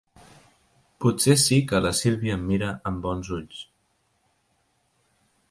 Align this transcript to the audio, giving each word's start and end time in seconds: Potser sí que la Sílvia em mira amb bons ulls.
Potser 1.03 1.35
sí 1.41 1.59
que 1.71 1.81
la 1.87 1.91
Sílvia 1.99 2.39
em 2.39 2.47
mira 2.53 2.71
amb 2.93 3.05
bons 3.09 3.31
ulls. 3.39 3.61